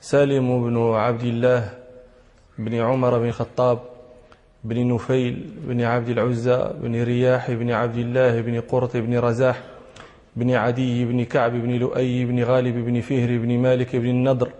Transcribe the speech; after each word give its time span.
سالم 0.00 0.64
بن 0.64 0.92
عبد 0.94 1.22
الله 1.22 1.70
بن 2.58 2.74
عمر 2.74 3.18
بن 3.18 3.28
الخطاب 3.28 3.78
بن 4.64 4.94
نفيل 4.94 5.50
بن 5.68 5.80
عبد 5.82 6.08
العزى 6.08 6.70
بن 6.82 7.02
رياح 7.02 7.50
بن 7.50 7.70
عبد 7.70 7.96
الله 7.96 8.40
بن 8.40 8.60
قرط 8.60 8.96
بن 8.96 9.18
رزاح 9.18 9.62
بن 10.36 10.50
عدي 10.50 11.04
بن 11.04 11.24
كعب 11.24 11.52
بن 11.52 11.70
لؤي 11.70 12.24
بن 12.24 12.42
غالب 12.44 12.76
بن 12.86 13.00
فهر 13.00 13.38
بن 13.38 13.58
مالك 13.58 13.96
بن 13.96 14.08
النضر 14.08 14.50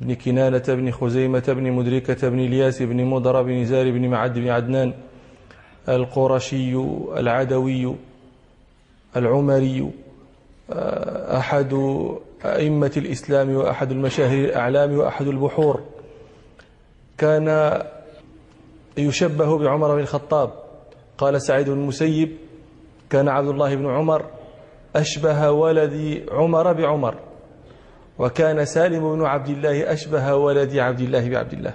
بن 0.00 0.14
كنانة 0.14 0.62
بن 0.68 0.90
خزيمة 0.90 1.44
بن 1.48 1.72
مدركة 1.72 2.28
بن 2.28 2.40
الياس 2.40 2.82
بن 2.82 3.04
مضر 3.04 3.42
بن 3.42 3.64
زار 3.64 3.90
بن 3.90 4.08
معد 4.08 4.38
بن 4.38 4.48
عدنان 4.48 4.92
القرشي 5.88 6.74
العدوي 7.16 7.94
العمري 9.16 9.90
أحد 11.40 11.72
أئمة 12.44 12.92
الإسلام 12.96 13.54
وأحد 13.56 13.90
المشاهير 13.90 14.44
الأعلام 14.44 14.98
وأحد 14.98 15.26
البحور. 15.26 15.80
كان 17.18 17.78
يشبه 18.98 19.58
بعمر 19.58 19.94
بن 19.94 20.00
الخطاب. 20.00 20.50
قال 21.18 21.42
سعيد 21.42 21.70
بن 21.70 21.80
المسيب 21.80 22.36
كان 23.10 23.28
عبد 23.28 23.48
الله 23.48 23.74
بن 23.74 23.86
عمر 23.86 24.24
أشبه 24.96 25.50
ولد 25.50 26.24
عمر 26.30 26.72
بعمر 26.72 27.14
وكان 28.18 28.64
سالم 28.64 29.16
بن 29.16 29.24
عبد 29.24 29.48
الله 29.48 29.92
أشبه 29.92 30.34
ولد 30.34 30.76
عبد 30.76 31.00
الله 31.00 31.28
بعبد 31.30 31.52
الله. 31.52 31.74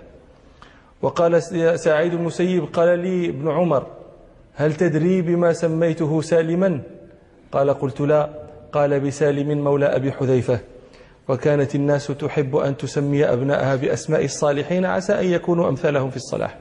وقال 1.01 1.43
سعيد 1.79 2.13
المسيب 2.13 2.63
قال 2.73 2.99
لي 2.99 3.29
ابن 3.29 3.51
عمر 3.51 3.87
هل 4.55 4.73
تدري 4.73 5.21
بما 5.21 5.53
سميته 5.53 6.21
سالما؟ 6.21 6.81
قال 7.51 7.69
قلت 7.69 8.01
لا. 8.01 8.46
قال 8.71 8.99
بسالم 8.99 9.63
مولى 9.63 9.85
أبي 9.85 10.11
حذيفة 10.11 10.59
وكانت 11.27 11.75
الناس 11.75 12.07
تحب 12.07 12.55
أن 12.55 12.77
تسمي 12.77 13.25
أبنائها 13.25 13.75
بأسماء 13.75 14.25
الصالحين 14.25 14.85
عسى 14.85 15.13
أن 15.13 15.25
يكونوا 15.25 15.69
أمثالهم 15.69 16.09
في 16.09 16.15
الصلاح 16.15 16.57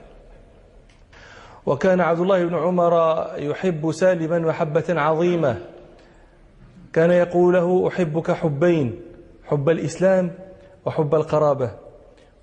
وكان 1.67 2.01
عبد 2.01 2.21
الله 2.21 2.45
بن 2.45 2.55
عمر 2.55 3.27
يحب 3.37 3.93
سالما 3.93 4.39
محبة 4.39 4.85
عظيمة. 4.89 5.59
كان 6.93 7.11
يقول 7.11 7.55
له 7.55 7.89
أحبك 7.89 8.31
حبين 8.31 9.01
حب 9.45 9.69
الإسلام 9.69 10.33
وحب 10.87 11.15
القرابة 11.15 11.71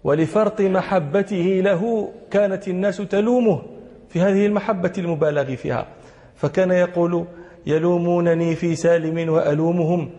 ولفرط 0.03 0.61
محبته 0.61 1.61
له 1.63 2.11
كانت 2.31 2.67
الناس 2.67 2.97
تلومه 2.97 3.61
في 4.09 4.21
هذه 4.21 4.45
المحبة 4.45 4.93
المبالغ 4.97 5.55
فيها. 5.55 5.87
فكان 6.35 6.71
يقول 6.71 7.25
يلومونني 7.65 8.55
في 8.55 8.75
سالم 8.75 9.29
وألومهم 9.29 10.09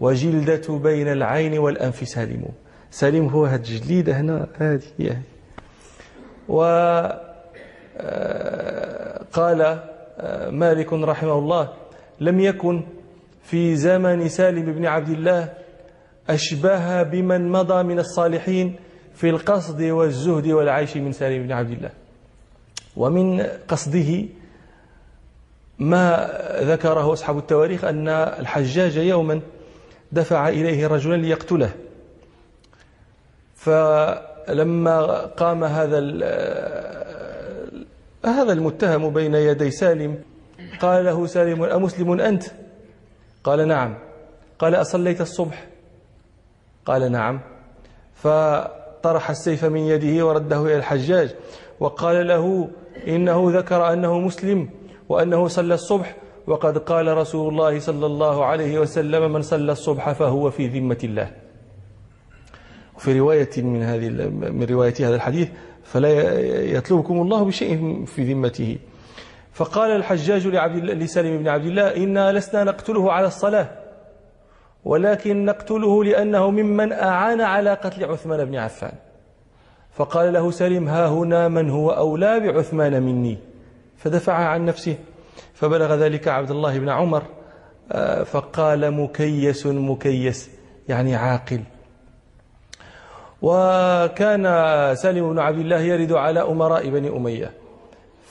وجلدة 0.00 0.78
بين 0.78 1.08
العين 1.08 1.58
والأنف 1.58 2.08
سالم. 2.08 2.44
سالم 2.90 3.28
هو 3.28 3.44
هذه 3.44 3.60
الجليدة 3.60 4.20
هنا 4.20 4.46
هذه 4.56 4.82
هي. 4.98 5.16
وقال 6.48 7.20
آه، 7.96 9.84
آه، 10.20 10.50
مالك 10.50 10.92
رحمه 10.92 11.38
الله 11.38 11.68
لم 12.20 12.40
يكن 12.40 12.82
في 13.42 13.76
زمن 13.76 14.28
سالم 14.28 14.72
بن 14.72 14.86
عبد 14.86 15.08
الله 15.08 15.52
أشبه 16.28 17.02
بمن 17.02 17.52
مضى 17.52 17.82
من 17.82 17.98
الصالحين 17.98 18.76
في 19.14 19.30
القصد 19.30 19.82
والزهد 19.82 20.46
والعيش 20.46 20.96
من 20.96 21.12
سالم 21.12 21.42
بن 21.42 21.52
عبد 21.52 21.70
الله. 21.70 21.90
ومن 22.96 23.40
قصده 23.68 24.24
ما 25.78 26.30
ذكره 26.60 27.12
أصحاب 27.12 27.38
التواريخ 27.38 27.84
أن 27.84 28.08
الحجاج 28.08 28.96
يوما 28.96 29.40
دفع 30.12 30.48
إليه 30.48 30.86
رجلا 30.86 31.16
ليقتله. 31.16 31.70
فلما 33.56 35.26
قام 35.26 35.64
هذا 35.64 35.98
هذا 38.24 38.52
المتهم 38.52 39.12
بين 39.12 39.34
يدي 39.34 39.70
سالم 39.70 40.18
قال 40.80 41.04
له 41.04 41.26
سالم 41.26 41.62
أمسلم 41.62 42.20
أنت؟ 42.20 42.44
قال 43.44 43.68
نعم. 43.68 43.94
قال 44.58 44.74
أصليت 44.74 45.20
الصبح؟ 45.20 45.66
قال 46.86 47.12
نعم. 47.12 47.40
فطرح 48.14 49.30
السيف 49.30 49.64
من 49.64 49.80
يده 49.80 50.26
ورده 50.26 50.62
إلى 50.62 50.76
الحجاج 50.76 51.34
وقال 51.80 52.28
له 52.28 52.68
إنه 53.08 53.58
ذكر 53.58 53.92
أنه 53.92 54.18
مسلم. 54.18 54.70
وأنه 55.14 55.48
صلى 55.48 55.74
الصبح 55.74 56.16
وقد 56.46 56.78
قال 56.78 57.16
رسول 57.16 57.52
الله 57.52 57.78
صلى 57.78 58.06
الله 58.06 58.44
عليه 58.44 58.78
وسلم 58.78 59.32
من 59.32 59.42
صلى 59.42 59.72
الصبح 59.72 60.12
فهو 60.12 60.50
في 60.50 60.66
ذمة 60.66 60.98
الله. 61.04 61.30
وفي 62.96 63.18
رواية 63.18 63.50
من 63.56 63.82
هذه 63.82 64.08
من 64.30 64.66
رواية 64.70 64.94
هذا 65.00 65.14
الحديث 65.14 65.48
فلا 65.84 66.40
يطلبكم 66.76 67.20
الله 67.20 67.44
بشيء 67.44 68.04
في 68.04 68.32
ذمته. 68.32 68.78
فقال 69.52 69.90
الحجاج 69.90 70.46
لعبد 70.46 70.84
لسالم 70.84 71.38
بن 71.38 71.48
عبد 71.48 71.66
الله 71.66 71.96
إنا 71.96 72.32
لسنا 72.32 72.64
نقتله 72.64 73.12
على 73.12 73.26
الصلاة 73.26 73.68
ولكن 74.84 75.44
نقتله 75.44 76.04
لأنه 76.04 76.50
ممن 76.50 76.92
أعان 76.92 77.40
على 77.40 77.74
قتل 77.74 78.04
عثمان 78.04 78.44
بن 78.44 78.56
عفان. 78.56 78.92
فقال 79.92 80.32
له 80.32 80.50
سالم 80.50 80.88
ها 80.88 81.06
هنا 81.08 81.48
من 81.48 81.70
هو 81.70 81.90
أولى 81.90 82.40
بعثمان 82.40 83.02
مني؟ 83.02 83.38
فدفع 83.96 84.32
عن 84.32 84.64
نفسه. 84.64 84.96
فبلغ 85.54 85.94
ذلك 85.94 86.28
عبد 86.28 86.50
الله 86.50 86.78
بن 86.78 86.88
عمر 86.88 87.22
آه، 87.92 88.22
فقال 88.22 88.90
مكيس 88.90 89.66
مكيس 89.66 90.50
يعني 90.88 91.16
عاقل. 91.16 91.60
وكان 93.42 94.42
سالم 94.94 95.32
بن 95.32 95.38
عبد 95.38 95.58
الله 95.58 95.80
يرد 95.80 96.12
على 96.12 96.40
أمراء 96.40 96.90
بني 96.90 97.08
أمية. 97.08 97.52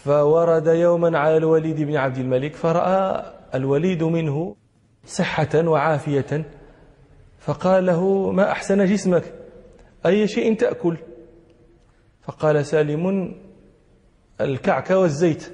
فورد 0.03 0.67
يوما 0.67 1.19
على 1.19 1.37
الوليد 1.37 1.81
بن 1.81 1.95
عبد 1.95 2.17
الملك 2.17 2.55
فرأى 2.55 3.33
الوليد 3.55 4.03
منه 4.03 4.55
صحة 5.05 5.67
وعافية. 5.67 6.45
فقال 7.39 7.85
له 7.85 8.31
ما 8.31 8.51
أحسن 8.51 8.85
جسمك؟ 8.85 9.33
أي 10.05 10.27
شيء 10.27 10.55
تأكل؟ 10.55 10.97
فقال 12.21 12.65
سالم 12.65 13.35
الكعك 14.43 14.89
والزيت. 14.89 15.51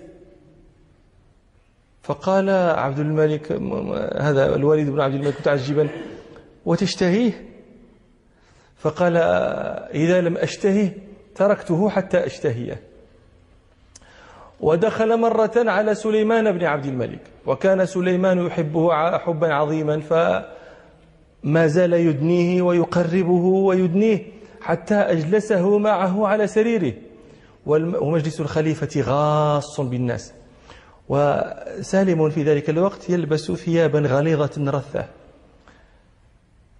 فقال 2.04 2.50
عبد 2.50 3.00
الملك 3.00 3.52
هذا 4.22 4.56
الوليد 4.56 4.90
بن 4.90 5.02
عبد 5.02 5.14
الملك 5.14 5.40
متعجبا 5.40 5.90
وتشتهيه؟ 6.66 7.50
فقال 8.78 9.18
إذا 9.94 10.22
لم 10.22 10.38
أشتهيه 10.38 10.98
تركته 11.36 11.90
حتى 11.90 12.26
أشتهيه. 12.26 12.82
ودخل 14.60 15.20
مرة 15.20 15.52
على 15.56 15.96
سليمان 15.96 16.52
بن 16.52 16.66
عبد 16.66 16.86
الملك 16.86 17.22
وكان 17.46 17.86
سليمان 17.86 18.46
يحبه 18.46 19.18
حبا 19.18 19.54
عظيما 19.54 20.00
فما 20.00 21.68
زال 21.68 21.94
يدنيه 21.94 22.62
ويقربه 22.62 23.44
ويدنيه 23.46 24.20
حتى 24.62 24.96
أجلسه 24.96 25.78
معه 25.78 26.28
على 26.28 26.48
سريره. 26.48 26.94
ومجلس 27.66 28.42
الخليفة 28.42 29.02
غاص 29.02 29.82
بالناس. 29.82 30.34
وسالم 31.10 32.30
في 32.30 32.44
ذلك 32.44 32.70
الوقت 32.70 33.10
يلبس 33.10 33.52
ثيابا 33.52 34.00
غليظة 34.00 34.72
رثة. 34.72 35.06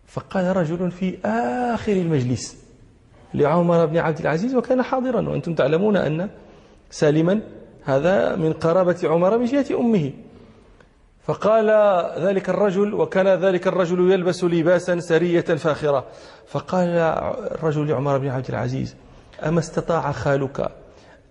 فقال 0.08 0.58
رجل 0.58 0.92
في 0.92 1.18
آخر 1.26 1.92
المجلس 1.92 2.58
لعمر 3.34 3.86
بن 3.86 3.98
عبد 3.98 4.20
العزيز 4.20 4.56
وكان 4.56 4.82
حاضرا 4.84 5.30
وأنتم 5.30 5.54
تعلمون 5.54 5.98
أن 5.98 6.30
سالما 6.92 7.42
هذا 7.84 8.36
من 8.36 8.54
قرابة 8.54 8.98
عمر 9.04 9.38
من 9.38 9.46
جهة 9.46 9.66
أمه. 9.80 10.12
فقال 11.24 11.70
ذلك 12.26 12.50
الرجل 12.50 12.94
وكان 12.94 13.28
ذلك 13.28 13.68
الرجل 13.68 14.12
يلبس 14.12 14.44
لباسا 14.44 15.00
سرية 15.00 15.42
فاخرة. 15.42 16.06
فقال 16.48 16.88
الرجل 17.52 17.90
لعمر 17.90 18.18
بن 18.18 18.28
عبد 18.28 18.50
العزيز 18.50 18.96
أما 19.48 19.60
استطاع 19.60 20.12
خالك 20.12 20.72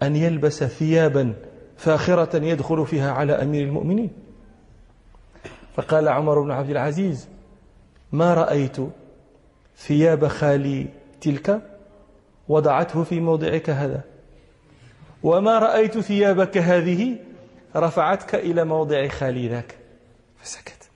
أن 0.03 0.17
يلبس 0.17 0.65
ثيابا 0.65 1.35
فاخرة 1.77 2.37
يدخل 2.37 2.87
فيها 2.87 3.13
على 3.13 3.33
أمير 3.33 3.65
المؤمنين؟ 3.65 4.11
فقال 5.75 6.09
عمر 6.09 6.41
بن 6.41 6.51
عبد 6.51 6.71
العزيز 6.71 7.29
ما 8.13 8.35
رأيت 8.35 8.77
ثياب 9.77 10.27
خالي 10.27 10.87
تلك؟ 11.21 11.61
وضعته 12.49 13.03
في 13.03 13.21
موضعك 13.21 13.71
هذا. 13.71 14.01
وما 15.23 15.59
رأيت 15.59 15.99
ثيابك 15.99 16.59
هذه؟ 16.59 17.17
رفعتك 17.77 18.35
إلى 18.35 18.65
موضع 18.65 19.09
خالي 19.09 19.49
ذاك. 19.49 19.75
فسكت. 20.43 20.91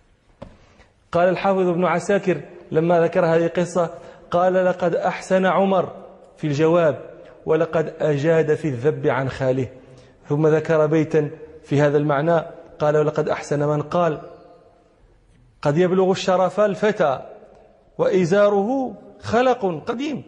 قال 1.12 1.28
الحافظ 1.28 1.68
ابن 1.68 1.84
عساكر 1.84 2.40
لما 2.72 3.00
ذكر 3.00 3.26
هذه 3.26 3.46
القصة 3.46 3.94
قال 4.30 4.54
لقد 4.54 4.94
أحسن 4.94 5.46
عمر 5.46 6.01
في 6.42 6.48
الجواب 6.48 6.98
ولقد 7.46 7.94
أجاد 8.00 8.54
في 8.54 8.68
الذب 8.68 9.06
عن 9.06 9.28
خاله. 9.28 9.68
ثم 10.28 10.46
ذكر 10.46 10.86
بيتا 10.86 11.30
في 11.62 11.80
هذا 11.80 11.98
المعنى 11.98 12.42
قال 12.78 12.96
ولقد 12.96 13.28
أحسن 13.28 13.68
من 13.68 13.82
قال. 13.82 14.20
قد 15.62 15.78
يبلغ 15.78 16.10
الشرف 16.10 16.60
الفتى 16.60 17.20
وإزاره 17.98 18.94
خلق 19.20 19.82
قديم 19.86 20.22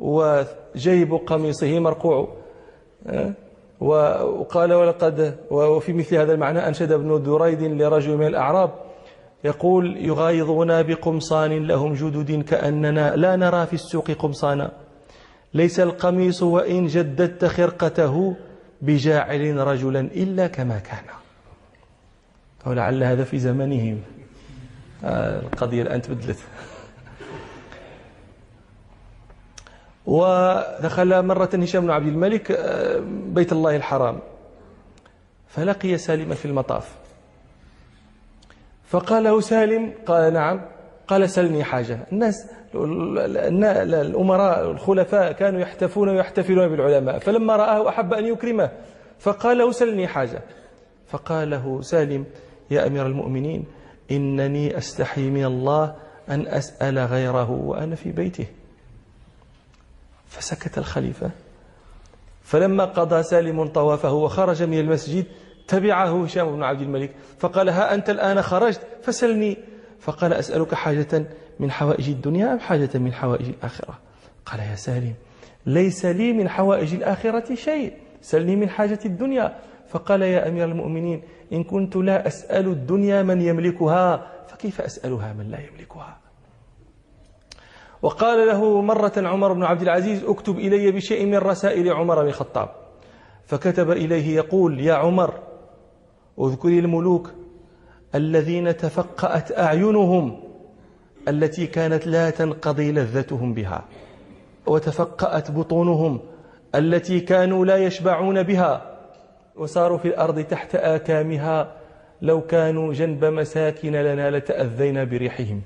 وجيب 0.00 1.14
قميصه 1.14 1.78
مرقوع. 1.78 2.36
وقال 3.80 4.72
ولقد 4.72 5.36
وفي 5.50 5.92
مثل 5.92 6.16
هذا 6.16 6.32
المعنى 6.32 6.68
أنشد 6.68 6.92
ابن 6.92 7.22
دريد 7.22 7.62
لرجل 7.62 8.16
من 8.16 8.26
الأعراب 8.26 8.70
يقول 9.44 9.96
يغايظنا 9.96 10.82
بقمصان 10.82 11.66
لهم 11.66 11.94
جدد 11.94 12.42
كأننا 12.42 13.16
لا 13.16 13.36
نرى 13.36 13.66
في 13.66 13.72
السوق 13.72 14.10
قمصانا. 14.10 14.89
ليس 15.54 15.80
القميص 15.80 16.42
وإن 16.42 16.86
جددت 16.86 17.44
خرقته 17.44 18.36
بجاعل 18.82 19.56
رجلا 19.56 20.00
إلا 20.00 20.46
كما 20.46 20.78
كان. 20.78 21.04
ولعل 22.66 23.04
هذا 23.04 23.24
في 23.24 23.38
زمنهم 23.38 24.02
آه، 25.04 25.40
القضية 25.40 25.82
الآن 25.82 26.02
تبدلت. 26.02 26.38
ودخل 30.06 31.22
مرة 31.26 31.50
هشام 31.54 31.84
بن 31.84 31.90
عبد 31.90 32.06
الملك 32.06 32.50
آه، 32.50 33.02
بيت 33.06 33.52
الله 33.52 33.76
الحرام. 33.76 34.18
فلقي 35.48 35.98
سالما 35.98 36.34
في 36.34 36.44
المطاف. 36.44 36.88
فقال 38.88 39.24
له 39.24 39.40
سالم 39.40 39.92
قال 40.06 40.32
نعم. 40.32 40.60
قال 41.10 41.30
سلني 41.30 41.64
حاجة. 41.64 41.98
الناس 42.12 42.50
الأمراء 42.74 44.70
الخلفاء 44.70 45.32
كانوا 45.32 45.60
يحتفون 45.60 46.08
ويحتفلون 46.08 46.68
بالعلماء 46.68 47.18
فلما 47.18 47.56
رآه 47.56 47.88
أحب 47.88 48.14
أن 48.14 48.26
يكرمه 48.26 48.70
فقال 49.18 49.58
له 49.58 49.72
سلني 49.72 50.08
حاجة. 50.08 50.42
فقال 51.08 51.50
له 51.50 51.82
سالم 51.82 52.24
يا 52.70 52.86
أمير 52.86 53.06
المؤمنين 53.06 53.64
إنني 54.10 54.78
أستحي 54.78 55.30
من 55.30 55.44
الله 55.44 55.94
أن 56.28 56.46
أسأل 56.46 56.98
غيره 56.98 57.50
وأنا 57.50 57.94
في 57.94 58.12
بيته. 58.12 58.46
فسكت 60.28 60.78
الخليفة. 60.78 61.30
فلما 62.42 62.84
قضى 62.84 63.22
سالم 63.22 63.66
طوافه 63.66 64.12
وخرج 64.12 64.62
من 64.62 64.78
المسجد 64.78 65.24
تبعه 65.68 66.24
هشام 66.24 66.56
بن 66.56 66.62
عبد 66.62 66.80
الملك 66.80 67.10
فقال 67.38 67.68
ها 67.68 67.94
أنت 67.94 68.10
الآن 68.10 68.42
خرجت 68.42 68.80
فسلني. 69.02 69.56
فقال 70.00 70.32
أسألك 70.32 70.74
حاجة 70.74 71.26
من 71.60 71.70
حوائج 71.70 72.08
الدنيا 72.08 72.52
أم 72.52 72.58
حاجة 72.58 72.90
من 72.94 73.12
حوائج 73.12 73.48
الآخرة؟ 73.48 73.98
قال 74.46 74.60
يا 74.60 74.74
سالم 74.74 75.14
ليس 75.66 76.06
لي 76.06 76.32
من 76.32 76.48
حوائج 76.48 76.94
الآخرة 76.94 77.54
شيء 77.54 77.92
سلني 78.20 78.56
من 78.56 78.68
حاجة 78.68 78.98
الدنيا. 79.04 79.58
فقال 79.88 80.22
يا 80.22 80.48
أمير 80.48 80.64
المؤمنين 80.64 81.22
إن 81.52 81.64
كنت 81.64 81.96
لا 81.96 82.26
أسأل 82.26 82.66
الدنيا 82.68 83.22
من 83.22 83.40
يملكها 83.40 84.26
فكيف 84.48 84.80
أسألها 84.80 85.32
من 85.32 85.50
لا 85.50 85.58
يملكها؟ 85.60 86.18
وقال 88.02 88.46
له 88.46 88.80
مرة 88.80 89.12
عمر 89.16 89.52
بن 89.52 89.62
عبد 89.62 89.82
العزيز 89.82 90.24
اكتب 90.24 90.58
إلي 90.58 90.90
بشيء 90.90 91.26
من 91.26 91.36
رسائل 91.36 91.92
عمر 91.92 92.22
بن 92.22 92.28
الخطاب. 92.28 92.68
فكتب 93.44 93.90
إليه 93.90 94.36
يقول 94.36 94.80
يا 94.80 94.94
عمر 94.94 95.34
اذكري 96.40 96.78
الملوك 96.78 97.30
الذين 98.14 98.76
تفقأت 98.76 99.58
أعينهم 99.58 100.42
التي 101.28 101.66
كانت 101.66 102.06
لا 102.06 102.30
تنقضي 102.30 102.92
لذتهم 102.92 103.54
بها 103.54 103.84
وتفقأت 104.66 105.50
بطونهم 105.50 106.20
التي 106.74 107.20
كانوا 107.20 107.64
لا 107.64 107.76
يشبعون 107.76 108.42
بها 108.42 108.96
وصاروا 109.56 109.98
في 109.98 110.08
الأرض 110.08 110.40
تحت 110.40 110.74
آكامها 110.74 111.72
لو 112.22 112.40
كانوا 112.40 112.92
جنب 112.92 113.24
مساكن 113.24 113.92
لنا 113.92 114.30
لتأذينا 114.30 115.04
بريحهم. 115.04 115.62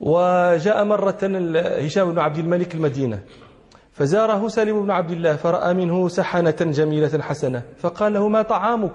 وجاء 0.00 0.84
مرة 0.84 1.18
هشام 1.84 2.12
بن 2.12 2.18
عبد 2.18 2.38
الملك 2.38 2.74
المدينة 2.74 3.20
فزاره 3.92 4.48
سالم 4.48 4.82
بن 4.82 4.90
عبد 4.90 5.10
الله 5.10 5.36
فرأى 5.36 5.74
منه 5.74 6.08
سحنة 6.08 6.56
جميلة 6.60 7.22
حسنة 7.22 7.62
فقال 7.78 8.12
له 8.12 8.28
ما 8.28 8.42
طعامك؟ 8.42 8.92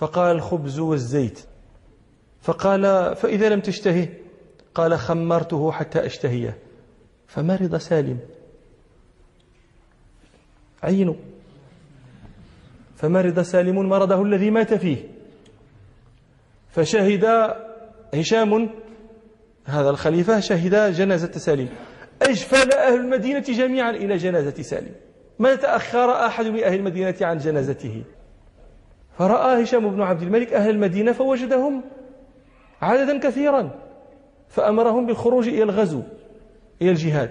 فقال 0.00 0.36
الخبز 0.36 0.78
والزيت. 0.78 1.40
فقال 2.42 3.16
فإذا 3.16 3.48
لم 3.48 3.60
تشتهي 3.60 4.08
قال 4.74 4.98
خمرته 4.98 5.72
حتى 5.72 6.06
أشتهيه. 6.06 6.58
فمرض 7.26 7.76
سالم؟ 7.76 8.18
عينه. 10.82 11.16
فمرض 12.96 13.40
سالم؟ 13.40 13.88
مرضه 13.88 14.22
الذي 14.22 14.50
مات 14.50 14.74
فيه. 14.74 14.96
فشهد 16.70 17.24
هشام 18.14 18.70
هذا 19.64 19.90
الخليفة 19.90 20.40
شهد 20.40 20.92
جنازة 20.92 21.32
سالم. 21.32 21.68
أجفل 22.22 22.72
أهل 22.72 23.00
المدينة 23.00 23.40
جميعا 23.40 23.90
إلى 23.90 24.16
جنازة 24.16 24.62
سالم. 24.62 24.94
ما 25.38 25.54
تأخر 25.54 26.26
أحد 26.26 26.44
من 26.44 26.64
أهل 26.64 26.74
المدينة 26.74 27.16
عن 27.20 27.38
جنازته؟ 27.38 28.04
فرأى 29.20 29.62
هشام 29.62 29.90
بن 29.90 30.02
عبد 30.02 30.22
الملك 30.22 30.52
أهل 30.52 30.70
المدينة 30.70 31.12
فوجدهم 31.12 31.82
عددا 32.82 33.18
كثيرا 33.18 33.70
فأمرهم 34.48 35.06
بالخروج 35.06 35.48
إلى 35.48 35.62
الغزو 35.62 36.02
إلى 36.82 36.90
الجهاد. 36.90 37.30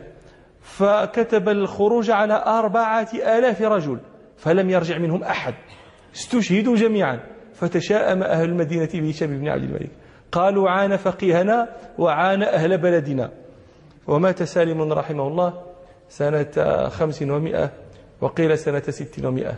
فكتب 0.61 1.49
الخروج 1.49 2.11
على 2.11 2.43
أربعة 2.45 3.09
آلاف 3.13 3.61
رجل 3.61 3.99
فلم 4.37 4.69
يرجع 4.69 4.97
منهم 4.97 5.23
أحد. 5.23 5.53
استشهدوا 6.15 6.75
جميعا 6.75 7.19
فتشاءم 7.53 8.23
أهل 8.23 8.49
المدينة 8.49 8.89
بهشام 8.93 9.39
بن 9.39 9.47
عبد 9.47 9.63
الملك. 9.63 9.89
قالوا 10.31 10.69
عان 10.69 10.95
فقيهنا 10.95 11.69
وعان 11.97 12.43
أهل 12.43 12.77
بلدنا. 12.77 13.31
ومات 14.07 14.43
سالم 14.43 14.93
رحمه 14.93 15.27
الله 15.27 15.53
سنة 16.09 16.87
خمس 16.87 17.21
ومائة 17.21 17.71
وقيل 18.21 18.57
سنة 18.57 18.79
ست 18.79 19.25
ومائة. 19.25 19.53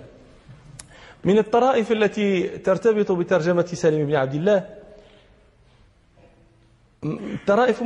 من 1.24 1.38
الطرائف 1.38 1.92
التي 1.92 2.48
ترتبط 2.48 3.12
بترجمة 3.12 3.66
سالم 3.66 4.06
بن 4.06 4.16
عبد 4.16 4.34
الله 4.34 4.66
طرائف 7.48 7.84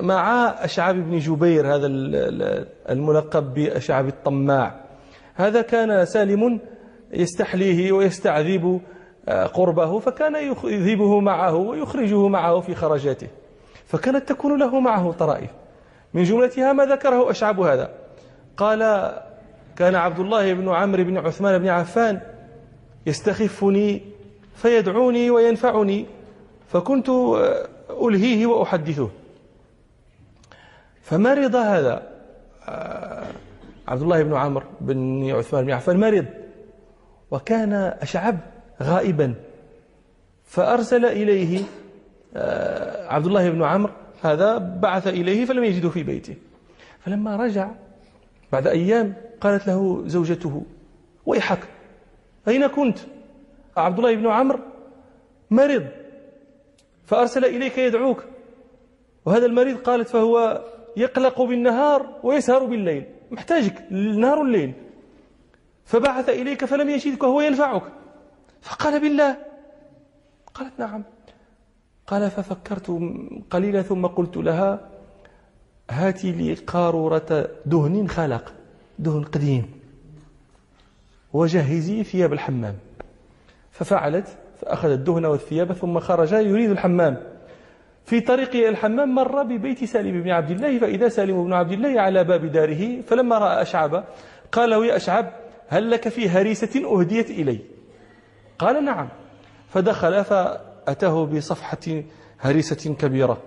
مع 0.00 0.48
أشعب 0.64 0.94
بن 0.94 1.18
جبير 1.18 1.74
هذا 1.74 1.86
الملقب 2.90 3.54
بأشعب 3.54 4.08
الطماع. 4.08 4.80
هذا 5.34 5.62
كان 5.62 6.04
سالم 6.04 6.60
يستحليه 7.12 7.92
ويستعذب 7.92 8.80
آه، 9.28 9.46
قربه 9.46 9.98
فكان 9.98 10.34
يذهبه 10.64 11.20
معه 11.20 11.54
ويخرجه 11.54 12.28
معه 12.28 12.60
في 12.60 12.74
خرجاته. 12.74 13.28
فكانت 13.86 14.28
تكون 14.28 14.58
له 14.58 14.80
معه 14.80 15.12
طرائف. 15.12 15.50
من 16.14 16.22
جملتها 16.22 16.72
ما 16.72 16.84
ذكره 16.84 17.30
أشعب 17.30 17.60
هذا؟ 17.60 17.90
قال 18.56 19.12
كان 19.78 19.94
عبد 19.94 20.18
الله 20.18 20.52
بن 20.52 20.68
عمرو 20.68 21.04
بن 21.04 21.18
عثمان 21.18 21.58
بن 21.58 21.68
عفان 21.68 22.20
يستخفني 23.06 24.02
فيدعوني 24.54 25.30
وينفعني 25.30 26.06
فكنت 26.68 27.08
ألهيه 27.90 28.46
وأحدثه. 28.46 29.10
فمرض 31.02 31.56
هذا 31.56 32.02
آه، 32.68 33.26
عبد 33.88 34.02
الله 34.02 34.22
بن 34.22 34.34
عمرو 34.34 34.66
بن 34.80 35.30
عثمان 35.30 35.64
بن 35.64 35.70
عفان 35.70 36.00
مرض 36.00 36.26
وكان 37.30 37.72
أشعب 37.72 38.38
غائبا. 38.82 39.34
فأرسل 40.44 41.04
إليه 41.04 41.60
آه، 42.36 43.12
عبد 43.12 43.26
الله 43.26 43.50
بن 43.50 43.62
عمرو 43.62 43.92
هذا 44.22 44.58
بعث 44.58 45.06
إليه 45.06 45.44
فلم 45.44 45.64
يجده 45.64 45.88
في 45.88 46.02
بيته. 46.02 46.34
فلما 47.04 47.36
رجع 47.36 47.70
بعد 48.52 48.66
أيام 48.66 49.14
قالت 49.40 49.66
له 49.66 50.02
زوجته 50.06 50.62
ويحك 51.26 51.68
أين 52.48 52.66
كنت؟ 52.66 52.98
عبد 53.76 53.98
الله 53.98 54.14
بن 54.14 54.26
عمرو 54.26 54.58
مرض 55.50 55.86
فأرسل 57.04 57.44
إليك 57.44 57.78
يدعوك. 57.78 58.24
وهذا 59.24 59.46
المريض 59.46 59.78
قالت 59.78 60.08
فهو 60.08 60.64
يقلق 60.96 61.42
بالنهار 61.42 62.20
ويسهر 62.22 62.64
بالليل 62.64 63.04
محتاجك 63.30 63.84
النهار 63.90 64.38
والليل 64.38 64.72
فبعث 65.84 66.28
إليك 66.28 66.64
فلم 66.64 66.90
يجدك 66.90 67.22
وهو 67.22 67.40
ينفعك. 67.40 67.82
فقال 68.62 69.00
بالله 69.00 69.36
قالت 70.54 70.72
نعم. 70.78 71.04
قال 72.06 72.30
ففكرت 72.30 73.00
قليلا 73.50 73.82
ثم 73.82 74.06
قلت 74.06 74.36
لها 74.36 74.90
هاتي 75.90 76.32
لي 76.32 76.54
قارورة 76.54 77.48
دهن 77.66 78.08
خلق 78.08 78.52
دهن 78.98 79.22
قديم. 79.22 79.70
وجهزي 81.32 82.04
ثياب 82.04 82.32
الحمام. 82.32 82.74
ففعلت 83.72 84.28
فأخذ 84.60 84.90
الدهن 84.90 85.24
والثياب 85.24 85.72
ثم 85.72 86.00
خرج 86.00 86.32
يريد 86.32 86.70
الحمام. 86.70 87.16
في 88.08 88.20
طريقه 88.20 88.68
الحمام 88.68 89.14
مر 89.14 89.42
ببيت 89.42 89.84
سالم 89.84 90.22
بن 90.22 90.30
عبد 90.30 90.50
الله 90.50 90.78
فإذا 90.78 91.08
سالم 91.08 91.44
بن 91.44 91.52
عبد 91.52 91.72
الله 91.72 92.00
على 92.00 92.24
باب 92.24 92.46
داره 92.52 93.00
فلما 93.00 93.38
رأى 93.38 93.62
أشعب 93.62 94.04
قال 94.52 94.70
له 94.70 94.86
يا 94.86 94.96
أشعب 94.96 95.32
هل 95.68 95.90
لك 95.90 96.08
في 96.08 96.28
هريسة 96.28 96.84
أهديت 96.84 97.30
إلي؟ 97.30 97.58
قال 98.58 98.84
نعم. 98.84 99.08
فدخل 99.68 100.24
فأتاه 100.24 101.26
بصفحة 101.26 102.02
هريسة 102.40 102.94
كبيرة. 102.94 103.38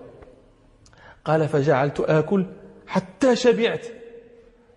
قال 1.24 1.48
فجعلت 1.48 2.00
آكل 2.00 2.46
حتى 2.86 3.36
شبعت 3.36 3.86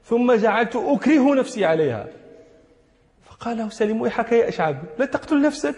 ثم 0.03 0.33
جعلت 0.33 0.75
أكره 0.75 1.35
نفسي 1.35 1.65
عليها. 1.65 2.07
فقال 3.23 3.57
له 3.57 3.69
سليم 3.69 4.01
ويحك 4.01 4.31
يا 4.31 4.49
أشعب 4.49 4.83
لا 4.99 5.05
تقتل 5.05 5.41
نفسك 5.41 5.75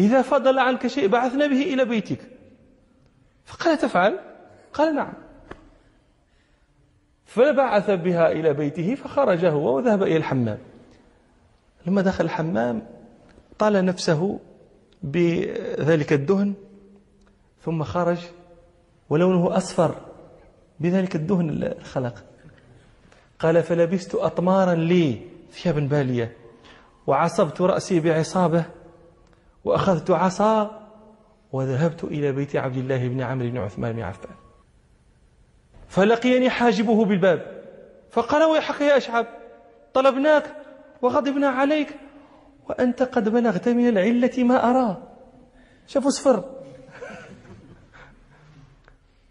إذا 0.00 0.22
فضل 0.22 0.58
عنك 0.58 0.86
شيء 0.86 1.08
بعثنا 1.08 1.46
به 1.46 1.62
إلى 1.62 1.84
بيتك. 1.84 2.18
فقال 3.44 3.78
تفعل؟ 3.78 4.18
قال 4.72 4.94
نعم. 4.94 5.12
فبعث 7.24 7.90
بها 7.90 8.32
إلى 8.32 8.52
بيته 8.52 8.94
فخرج 8.94 9.44
هو 9.44 9.76
وذهب 9.76 10.02
إلى 10.02 10.16
الحمام. 10.16 10.58
لما 11.86 12.02
دخل 12.02 12.24
الحمام 12.24 12.86
طال 13.58 13.84
نفسه 13.84 14.38
بذلك 15.02 16.12
الدهن 16.12 16.54
ثم 17.62 17.82
خرج 17.82 18.18
ولونه 19.10 19.56
أصفر. 19.56 19.94
بذلك 20.80 21.16
الدهن 21.16 21.50
الخلق. 21.50 22.24
قال 23.38 23.62
فلبست 23.62 24.14
أطمارا 24.14 24.74
لي 24.74 25.20
ثيابا 25.52 25.80
بالية 25.80 26.36
وعصبت 27.06 27.60
رأسي 27.60 28.00
بعصابة 28.00 28.64
وأخذت 29.64 30.10
عصا 30.10 30.88
وذهبت 31.52 32.04
إلى 32.04 32.32
بيت 32.32 32.56
عبد 32.56 32.76
الله 32.76 33.08
بن 33.08 33.20
عمرو 33.20 33.50
بن 33.50 33.58
عثمان 33.58 33.92
بن 33.92 34.02
عفان. 34.02 34.34
فلقيني 35.88 36.50
حاجبه 36.50 37.04
بالباب 37.04 37.62
فقال 38.10 38.42
ويحك 38.42 38.80
يا 38.80 38.96
أشعب 38.96 39.26
طلبناك 39.94 40.56
وغضبنا 41.02 41.48
عليك 41.48 41.96
وأنت 42.68 43.02
قد 43.02 43.28
بلغت 43.28 43.68
من 43.68 43.88
العلة 43.88 44.44
ما 44.44 44.70
أرى. 44.70 45.02
شافوا 45.86 46.10
صفر 46.10 46.55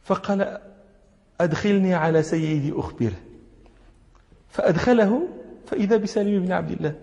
فقال 0.05 0.59
أدخلني 1.41 1.93
على 1.93 2.23
سيدي 2.23 2.73
أخبره. 2.75 3.19
فأدخله 4.49 5.27
فإذا 5.65 5.97
بسليم 5.97 6.45
بن 6.45 6.51
عبد 6.51 6.71
الله 6.71 6.95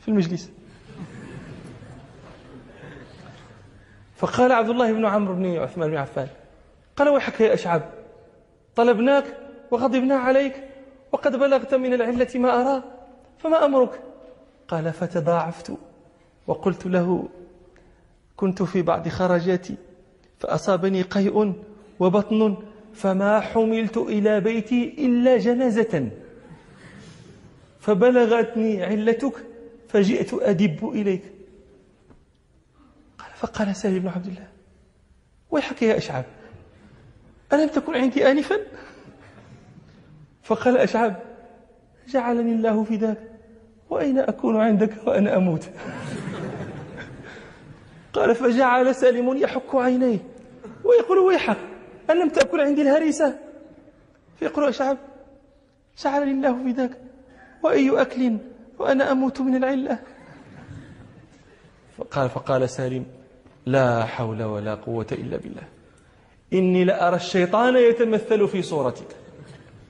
في 0.00 0.08
المجلس. 0.08 0.50
فقال 4.16 4.52
عبد 4.52 4.68
الله 4.68 4.92
بن 4.92 5.06
عمرو 5.06 5.34
بن 5.34 5.56
عثمان 5.56 5.90
بن 5.90 5.96
عفان 5.96 6.28
قال 6.96 7.08
ويحك 7.08 7.40
يا 7.40 7.54
أشعب 7.54 7.82
طلبناك 8.76 9.24
وغضبنا 9.70 10.14
عليك 10.14 10.64
وقد 11.12 11.36
بلغت 11.36 11.74
من 11.74 11.94
العلة 11.94 12.28
ما 12.34 12.60
أرى 12.60 12.82
فما 13.38 13.64
أمرك؟ 13.64 14.00
قال 14.68 14.92
فتضاعفت 14.92 15.72
وقلت 16.46 16.86
له 16.86 17.28
كنت 18.36 18.62
في 18.62 18.82
بعض 18.82 19.08
خرجاتي 19.08 19.74
فأصابني 20.38 21.02
قيء 21.02 21.54
وبطن 22.00 22.56
فما 22.94 23.40
حملت 23.40 23.96
إلى 23.96 24.40
بيتي 24.40 24.94
إلا 24.98 25.38
جنازة. 25.38 26.08
فبلغتني 27.80 28.84
علتك 28.84 29.34
فجئت 29.88 30.34
أدب 30.34 30.90
إليك. 30.94 31.22
قال 33.18 33.30
فقال 33.36 33.76
سالم 33.76 33.98
بن 33.98 34.08
عبد 34.08 34.26
الله 34.26 34.48
ويحك 35.50 35.82
يا 35.82 35.96
أشعب؟ 35.96 36.24
ألم 37.52 37.68
تكن 37.68 37.94
عندي 37.94 38.30
آنفا؟ 38.30 38.56
فقال 40.42 40.78
أشعب 40.78 41.16
جعلني 42.08 42.52
الله 42.52 42.84
في 42.84 42.96
ذاك 42.96 43.18
وأين 43.90 44.18
أكون 44.18 44.56
عندك 44.56 45.06
وأنا 45.06 45.36
أموت؟ 45.36 45.70
قال 48.12 48.34
فجعل 48.34 48.94
سالم 48.94 49.36
يحك 49.36 49.74
عينيه 49.74 50.18
ويقول 50.84 51.18
ويحك. 51.18 51.71
ألم 52.12 52.28
تأكل 52.28 52.60
عندي 52.60 52.82
الهريسة. 52.82 53.38
فيقول 54.38 54.68
أشعب 54.68 54.98
جعلني 56.04 56.30
الله 56.30 56.64
في 56.64 56.70
ذاك. 56.70 56.90
وأي 57.62 58.02
أكل؟ 58.02 58.36
وأنا 58.78 59.12
أموت 59.12 59.40
من 59.40 59.54
العلة. 59.54 59.98
فقال 61.98 62.30
فقال 62.30 62.70
سالم 62.70 63.06
لا 63.66 64.04
حول 64.04 64.42
ولا 64.42 64.74
قوة 64.74 65.06
إلا 65.12 65.36
بالله. 65.36 65.62
إني 66.52 66.84
لأرى 66.84 67.16
الشيطان 67.16 67.76
يتمثل 67.76 68.48
في 68.48 68.62
صورتك. 68.62 69.16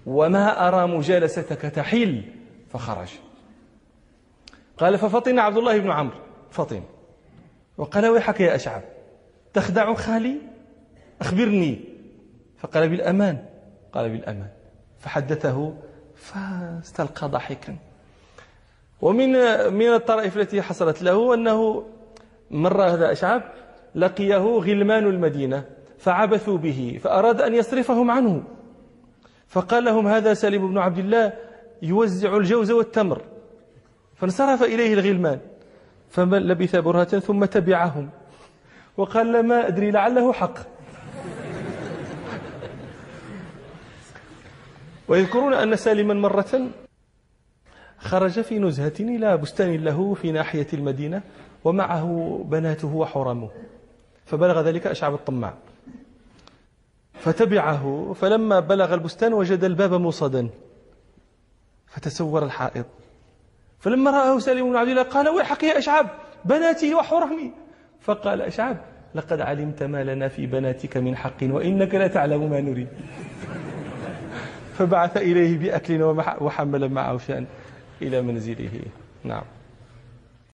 وما 0.06 0.68
أرى 0.68 0.86
مجالستك 0.86 1.60
تحل 1.60 2.22
فخرج. 2.72 3.08
قال 4.78 4.98
ففطن 4.98 5.38
عبد 5.38 5.56
الله 5.56 5.78
بن 5.78 5.90
عمرو. 5.90 6.18
فطن. 6.50 6.82
وقال 7.78 8.06
ويحك 8.06 8.40
يا 8.40 8.54
أشعب 8.54 8.82
تخدع 9.54 9.94
خالي؟ 9.94 10.36
أخبرني. 11.20 11.91
فقال 12.62 12.88
بالأمان 12.88 13.44
قال 13.92 14.10
بالأمان. 14.10 14.48
فحدثه 14.98 15.72
فاستلقى 16.16 17.28
ضحكا. 17.28 17.76
ومن 19.00 19.28
من 19.74 19.88
الطرائف 19.94 20.36
التي 20.36 20.62
حصلت 20.62 21.02
له 21.02 21.34
أنه 21.34 21.84
مر 22.50 22.82
هذا 22.82 23.12
أشعب 23.12 23.42
لقيه 23.94 24.36
غلمان 24.36 25.06
المدينة 25.06 25.64
فعبثوا 25.98 26.58
به 26.58 27.00
فأراد 27.02 27.40
أن 27.40 27.54
يصرفهم 27.54 28.10
عنه. 28.10 28.42
فقال 29.48 29.84
لهم 29.84 30.06
هذا 30.06 30.34
سليم 30.34 30.68
بن 30.68 30.78
عبد 30.78 30.98
الله 30.98 31.32
يوزع 31.82 32.36
الجوز 32.36 32.70
والتمر. 32.70 33.22
فانصرف 34.16 34.62
إليه 34.62 34.94
الغلمان 34.94 35.38
فلبث 36.10 36.76
برهة 36.76 37.18
ثم 37.18 37.44
تبعهم. 37.44 38.10
وقال 38.96 39.46
ما 39.46 39.68
أدري 39.68 39.90
لعله 39.90 40.32
حق. 40.32 40.71
ويذكرون 45.12 45.54
أن 45.54 45.76
سالما 45.76 46.14
مرة 46.14 46.68
خرج 47.98 48.40
في 48.40 48.58
نزهة 48.58 48.92
إلى 49.00 49.36
بستان 49.36 49.84
له 49.84 50.14
في 50.14 50.32
ناحية 50.32 50.66
المدينة 50.72 51.22
ومعه 51.64 52.38
بناته 52.48 52.94
وحرمه 52.94 53.50
فبلغ 54.24 54.60
ذلك 54.60 54.86
أشعب 54.86 55.14
الطماع. 55.14 55.54
فتبعه 57.14 58.12
فلما 58.12 58.60
بلغ 58.60 58.94
البستان 58.94 59.32
وجد 59.32 59.64
الباب 59.64 59.94
موصدا 59.94 60.48
فتسور 61.86 62.44
الحائط. 62.44 62.86
فلما 63.78 64.10
رآه 64.10 64.38
سالم 64.38 64.70
بن 64.70 64.76
عبد 64.76 64.88
الله 64.88 65.02
قال 65.02 65.28
ويحك 65.28 65.62
يا 65.62 65.78
أشعب 65.78 66.08
بناتي 66.44 66.94
وحرمي 66.94 67.52
فقال 68.00 68.40
أشعب 68.40 68.76
لقد 69.14 69.40
علمت 69.40 69.82
ما 69.82 70.04
لنا 70.04 70.28
في 70.28 70.46
بناتك 70.46 70.96
من 70.96 71.16
حق 71.16 71.42
وإنك 71.42 71.94
لا 71.94 72.06
تعلم 72.08 72.50
ما 72.50 72.60
نريد. 72.60 72.88
فبعث 74.78 75.16
إليه 75.16 75.58
بأكل 75.58 76.02
وحمل 76.40 76.88
معه 76.88 77.18
شأن 77.18 77.46
إلى 78.02 78.22
منزله. 78.22 78.80
نعم. 79.24 79.42